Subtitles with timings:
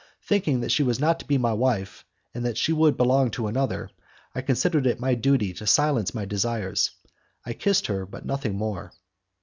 [0.23, 2.03] Thinking that she was not to be my wife,
[2.33, 3.91] and that she would belong to another,
[4.33, 6.89] I considered it my duty to silence my desires.
[7.45, 8.93] I kissed her, but nothing more.